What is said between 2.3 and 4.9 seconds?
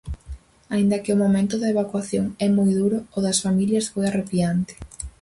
é moi duro, o das familias foi arrepiante.